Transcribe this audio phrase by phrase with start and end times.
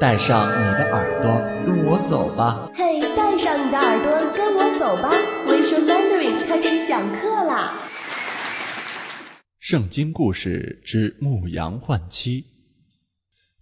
[0.00, 1.28] 带上你的耳朵，
[1.66, 2.70] 跟我走吧。
[2.72, 5.10] 嘿，带上你的耳朵，跟我走吧。
[5.48, 7.76] 微说 Mandarin 开始讲课啦！
[9.58, 12.46] 圣经故事之牧羊换妻。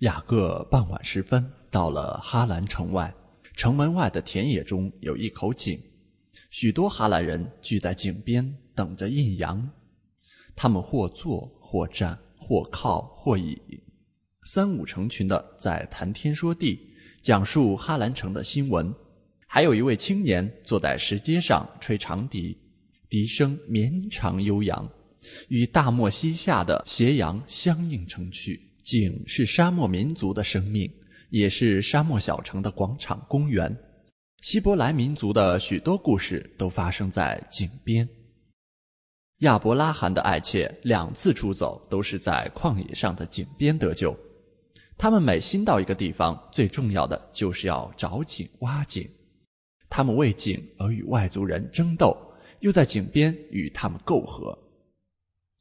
[0.00, 3.14] 雅各傍晚时分到了哈兰城外，
[3.54, 5.80] 城门外的田野中有一口井，
[6.50, 9.66] 许多哈兰人聚在井边等着印羊。
[10.54, 13.58] 他们或坐或站，或靠或倚。
[14.46, 16.78] 三五成群的在谈天说地，
[17.20, 18.94] 讲述哈兰城的新闻。
[19.44, 22.56] 还有一位青年坐在石阶上吹长笛，
[23.08, 24.88] 笛声绵长悠扬，
[25.48, 28.70] 与大漠西下的斜阳相映成趣。
[28.84, 30.88] 井是沙漠民族的生命，
[31.30, 33.76] 也是沙漠小城的广场公园。
[34.42, 38.08] 希伯来民族的许多故事都发生在井边。
[39.38, 44.16] 亚伯拉罕的爱妾两次出走，都是在旷野上的井边得救。
[44.98, 49.06] 他们每新到一个地方，最重要的就是要找井、挖井。
[49.90, 52.16] 他们为井而与外族人争斗，
[52.60, 54.58] 又在井边与他们媾和。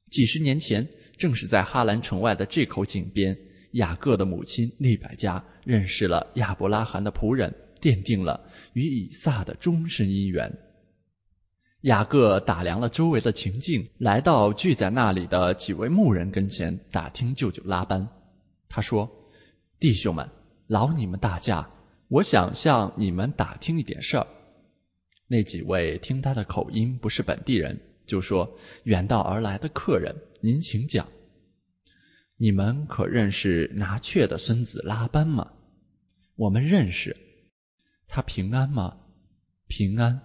[0.10, 3.38] 几十年前，正是在哈兰城外的这口井边，
[3.74, 8.40] 雅各的母亲利百加认识了亚伯拉罕的仆人，奠定了
[8.72, 10.52] 与以撒的终身姻缘。
[11.82, 18.08] 雅各打量了周围的情境，来到聚在那里的几位牧人跟前，打听舅舅拉班。
[18.70, 19.08] 他说。
[19.86, 20.28] 弟兄们，
[20.66, 21.70] 劳你们大驾，
[22.08, 24.26] 我想向你们打听一点事儿。
[25.28, 28.52] 那几位听他的口音不是本地人，就说
[28.86, 31.08] ：“远道而来的客人，您请讲。
[32.38, 35.48] 你们可认识拿雀的孙子拉班吗？”
[36.36, 37.16] 我们认识。
[38.08, 38.98] 他平安吗？
[39.68, 40.20] 平安。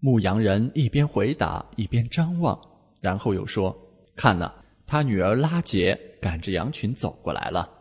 [0.00, 2.60] 牧羊人一边回答一边张望，
[3.00, 3.72] 然后又说
[4.16, 4.52] ：“看呐，
[4.84, 7.74] 他女儿拉杰赶着羊群走过来了。”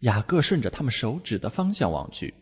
[0.00, 2.32] 雅各顺着他们手指的方向望去，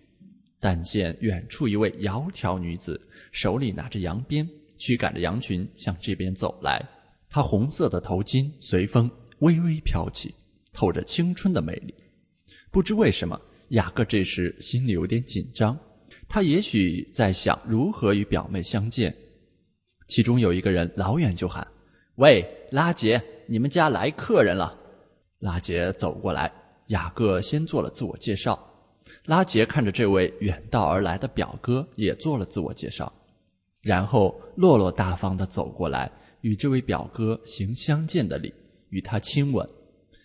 [0.61, 3.00] 但见远处一位窈窕女子
[3.33, 6.84] 手里拿着羊鞭，驱赶着羊群向这边走来。
[7.28, 9.10] 她红色的头巾随风
[9.41, 10.34] 微微飘起，
[10.72, 11.94] 透着青春的美丽。
[12.71, 13.41] 不知为什么，
[13.71, 15.78] 雅各这时心里有点紧张。
[16.28, 19.15] 他也许在想如何与表妹相见。
[20.06, 21.66] 其中有一个人老远就喊
[22.16, 24.78] ：“喂，拉杰，你们家来客人了。”
[25.41, 26.53] 拉杰走过来。
[26.88, 28.59] 雅各先做了自我介绍，
[29.25, 33.12] 拉杰看着这位远道而来的表哥，也做了自我介绍，
[33.82, 36.10] 然后落落大方地走过来，
[36.41, 38.54] 与这位表哥行相见的礼，
[38.88, 39.69] 与他亲吻，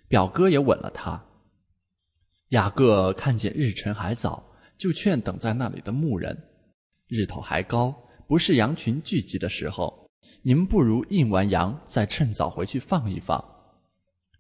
[0.07, 1.22] 表哥也吻了他。
[2.50, 4.41] 雅各看见日辰还早，
[4.78, 6.38] 就劝等在那里的牧人
[7.09, 7.94] ：“日头还高，
[8.25, 10.09] 不是羊群聚集的时候，
[10.41, 13.44] 你们不如印完羊，再趁早回去放一放。”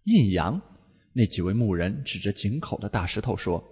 [0.05, 0.61] 印羊。
[1.13, 3.63] 那几位牧人指着井口的大石头说：“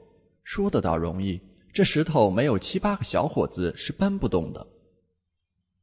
[0.43, 1.41] 说得倒容易，
[1.73, 4.65] 这石头没有七八个小伙子是搬不动的。”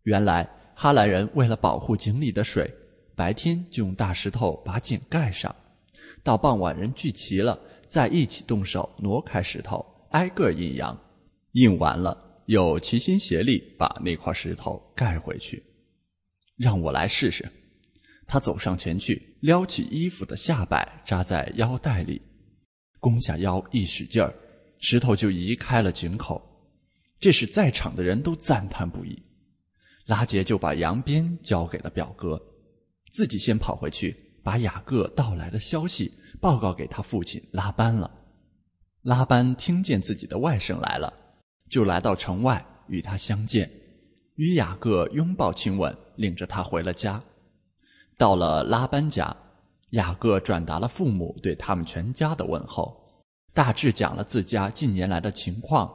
[0.05, 2.73] 原来哈兰人为了保护井里的水，
[3.17, 5.55] 白天就用大石头把井盖上，
[6.23, 7.59] 到傍晚人聚齐了，
[7.89, 10.97] 再一起动手挪开石头，挨个印阳，
[11.53, 15.63] 印完了又齐心协力把那块石头盖回去。
[16.57, 17.45] 让我来试试。
[18.29, 22.21] 他走上前去，撩起衣服的下摆扎在腰带里，
[23.01, 24.33] 弓下腰一使劲儿，
[24.79, 26.41] 石头就移开了井口。
[27.19, 29.21] 这使在场的人都赞叹不已。
[30.05, 32.39] 拉杰就把羊鞭交给了表哥，
[33.11, 34.15] 自己先跑回去，
[34.45, 38.11] 把雅各到来的消息报告给他父亲拉班了。
[39.03, 41.11] 拉班听见自己的外甥来了，
[41.71, 43.71] 就来到城外与他相见，
[44.35, 47.25] 与雅各拥抱亲吻，领着他回了家。
[48.19, 49.35] 到了拉班家，
[49.91, 53.01] 雅各转达了父母对他们全家的问候，
[53.55, 55.89] 大致讲了自家近年来的情况，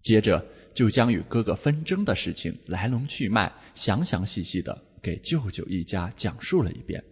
[0.00, 0.42] 接着
[0.74, 7.04] 就将与哥哥纷争的事情来龙去脉详详细细的给舅舅一家讲述了一遍，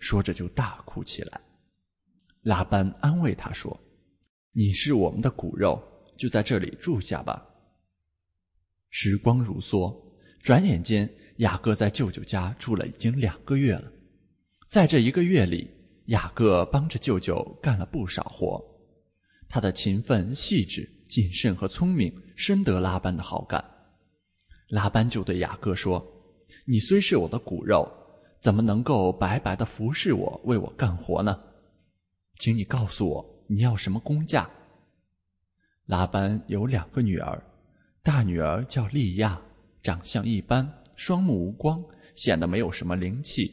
[0.00, 1.38] 说着就大哭起来。
[2.44, 3.78] 拉班安慰他说
[4.52, 5.78] ：“你是我们的骨肉，
[6.16, 7.46] 就在这里住下吧。”
[8.88, 9.94] 时光如梭，
[10.40, 11.06] 转眼间。
[11.42, 13.90] 雅各在舅舅家住了已经两个月了，
[14.68, 15.68] 在这一个月里，
[16.06, 18.64] 雅各帮着舅舅干了不少活。
[19.48, 23.62] 他的勤奋、细致、谨慎和聪明深得拉班的好感。
[24.68, 26.06] 拉班就对雅各说
[26.64, 27.90] ：“你虽是我的骨肉，
[28.40, 31.36] 怎么能够白白的服侍我、为我干活呢？
[32.38, 34.48] 请你告诉我，你要什么工价？”
[35.86, 37.42] 拉班有两个女儿，
[38.00, 39.42] 大女儿叫利亚，
[39.82, 40.81] 长相一般。
[41.04, 41.84] 双目无光，
[42.14, 43.52] 显得没有什么灵气。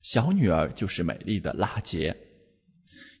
[0.00, 2.16] 小女儿就是美丽的拉杰。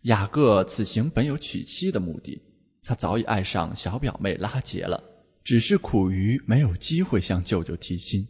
[0.04, 2.40] 雅各此行本有娶妻的目的，
[2.82, 4.98] 他早已爱上小表妹拉杰了，
[5.42, 8.26] 只是苦于没有机会向舅舅提亲。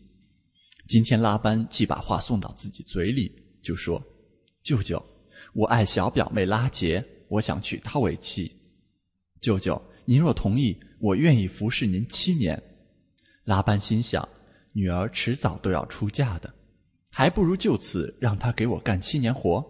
[0.88, 3.31] 今天拉班既把话送到自己嘴里，
[3.62, 4.02] 就说
[4.64, 5.00] ：“舅舅，
[5.52, 8.50] 我爱小表妹拉杰，我想娶她为妻。
[9.40, 12.60] 舅舅，您若同意，我愿意服侍您七年。”
[13.46, 14.26] 拉班心想，
[14.75, 16.53] 女儿迟早都要出嫁的，
[17.11, 19.65] 还不如就此让她给我干七年活，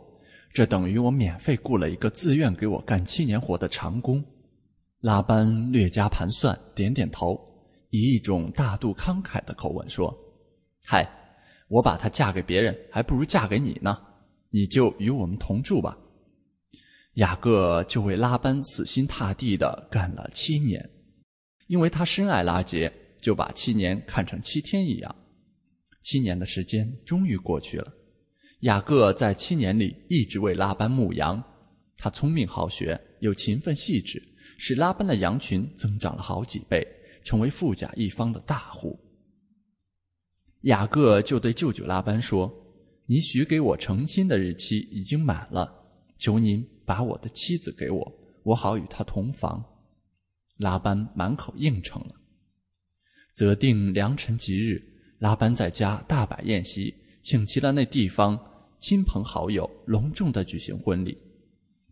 [0.53, 4.25] 这等于我免费雇了一个自愿给我干七年活的长工。
[5.01, 7.39] 拉班略加盘算，点点头，
[7.91, 10.17] 以一种大度慷慨的口吻说
[10.83, 11.07] ：“嗨，
[11.69, 13.99] 我把她嫁给别人，还不如嫁给你呢。
[14.49, 15.99] 你就与我们同住吧。”
[17.15, 20.89] 雅各就为拉班死心塌地的干了七年，
[21.67, 22.91] 因为他深爱拉杰，
[23.25, 25.17] 就把七年看成七天一样。
[26.03, 27.91] 七年的时间终于过去了，
[28.61, 31.43] 雅各在七年里一直为拉班牧羊，
[31.97, 34.23] 他聪明好学，又勤奋细致。
[34.59, 36.87] 使拉班的羊群增长了好几倍，
[37.25, 39.01] 成为富甲一方的大户。
[40.65, 42.53] 雅各就对舅舅拉班说
[43.09, 45.73] ：“你许给我成亲的日期已经满了，
[46.19, 48.13] 求您把我的妻子给我，
[48.43, 49.65] 我好与她同房。”
[50.59, 52.15] 拉班满口应承了。
[53.35, 54.83] 择定良辰吉日，
[55.19, 58.39] 拉班在家大摆宴席，请齐了那地方
[58.81, 61.19] 亲朋好友，隆重的举行婚礼。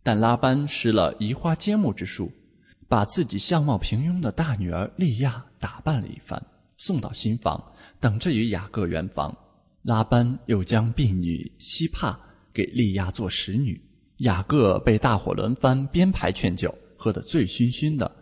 [0.02, 2.32] 但拉班施了移花接木之术。
[2.88, 6.44] 把自己相貌平庸的大女儿利亚打扮了一番，
[6.76, 9.34] 送到新房，等着与雅各圆房。
[9.84, 12.20] 拉班又将婢女希帕
[12.52, 13.82] 给利亚做使女。
[14.18, 18.14] 雅各被大伙轮番编排劝酒，喝得醉醺醺的。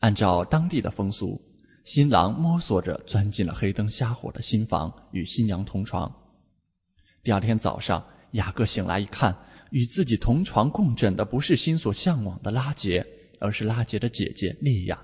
[0.00, 1.40] 按照当地的风俗，
[1.88, 6.14] 新郎摸索着钻进了黑灯瞎火的新房，与新娘同床。
[7.22, 9.34] 第二天早上，雅各醒来一看，
[9.70, 13.02] 与自己同床共枕的不是心所向往的拉杰。
[13.40, 15.00] 而是拉杰的姐姐莉亚，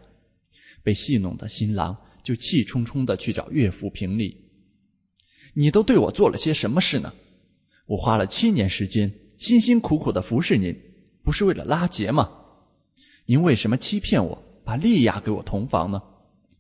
[0.83, 4.37] 被戏弄的新郎就气冲冲的去找岳父评理
[5.55, 7.15] ：“你都对我做了些什么事呢？
[7.87, 10.79] 我花了七年时间，辛辛苦苦的服侍您，
[11.23, 12.29] 不是为了拉杰吗？
[13.25, 16.03] 您为什么欺骗我，把莉亚给我同房呢？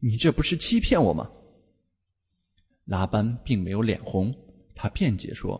[0.06, 1.30] 你这不是欺骗我吗？”
[2.84, 4.34] 拉班并没有脸红，
[4.74, 5.58] 他辩解说：“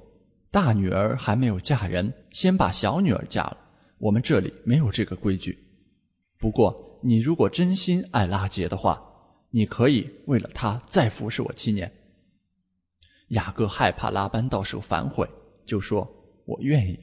[0.53, 3.57] 大女儿还没有嫁人，先把小女儿嫁了。
[3.97, 5.59] 我们这里没有这个规矩。”
[6.37, 9.03] 不过，你如果真心爱拉杰的话，
[9.49, 11.91] 你可以为了他再服侍我七年。
[13.29, 15.27] 雅各害怕拉班到时候反悔，
[15.65, 16.07] 就说
[16.45, 16.99] ：“我愿意，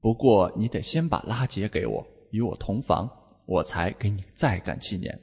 [0.00, 3.10] 不过你得先把拉杰给我，与我同房，
[3.46, 5.18] 我才给你再干七年。”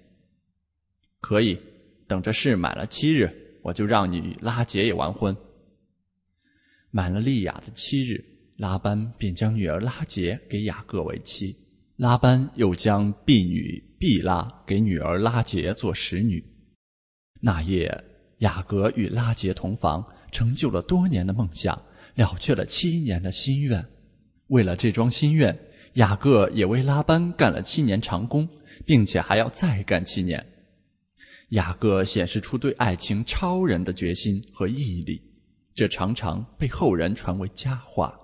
[1.21, 1.57] 可以，
[2.07, 3.31] 等着事满了七日，
[3.61, 5.35] 我就让你与拉杰也完婚。
[6.89, 8.21] 满了利亚的七日，
[8.57, 11.55] 拉班便将女儿拉杰给雅各为妻。
[11.95, 16.43] 拉班又将婢女毕拉给女儿拉杰做使女。
[17.39, 18.03] 那夜，
[18.39, 21.79] 雅各与拉杰同房，成就了多年的梦想，
[22.15, 23.85] 了却了七年的心愿。
[24.47, 25.57] 为了这桩心愿，
[25.93, 28.49] 雅各也为拉班干了七年长工，
[28.85, 30.43] 并且还要再干七年。
[31.51, 35.21] 雅各显示出对爱情超人的决心和毅力，
[35.75, 38.17] 这常常被后人传为佳话。